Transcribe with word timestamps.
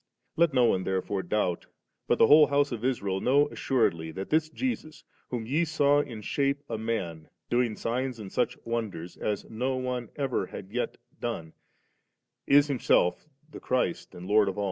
Let 0.35 0.51
no 0.51 0.65
one 0.65 0.83
therefore 0.83 1.21
doubt, 1.21 1.67
bat 2.07 2.17
the 2.17 2.25
whole 2.25 2.47
house 2.47 2.71
of 2.71 2.83
Israel 2.83 3.21
know 3.21 3.47
assuredly 3.49 4.09
that 4.13 4.31
this 4.31 4.49
Jesus, 4.49 5.03
whom 5.29 5.45
ye 5.45 5.63
saw 5.63 5.99
in 5.99 6.23
shape 6.23 6.63
a 6.67 6.75
man, 6.75 7.29
doing 7.51 7.75
signs 7.75 8.17
and 8.17 8.31
such 8.31 8.57
works, 8.65 9.15
as 9.15 9.45
no 9.47 9.75
one 9.75 10.09
ever 10.15 10.49
yet 10.51 10.73
had 10.73 11.21
done^ 11.21 11.53
is 12.47 12.65
Himself 12.65 13.27
the 13.47 13.59
Christ 13.59 14.15
and 14.15 14.25
Lord 14.25 14.49
of 14.49 14.57
aU. 14.57 14.59